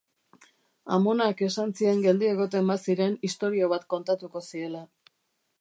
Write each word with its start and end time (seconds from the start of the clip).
Amonak 0.95 1.43
esan 1.49 1.75
zien 1.81 2.01
geldi 2.07 2.29
egoten 2.31 2.73
baziren 2.73 3.21
istorio 3.31 3.71
bat 3.75 3.89
kontatuko 3.95 4.47
ziela. 4.49 4.83